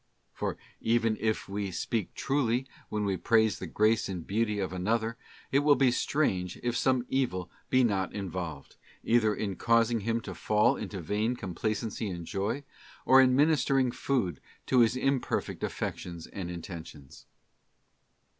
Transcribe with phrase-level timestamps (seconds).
[0.21, 4.73] '* For, even if we speak truly when we praise the grace and beauty of
[4.73, 5.15] another,
[5.51, 10.33] it will be strange if some evil be not involved, either in causing him to
[10.33, 12.63] fall into vain complacency and joy,
[13.05, 17.27] or in ministering food to his imperfect affections and intentions.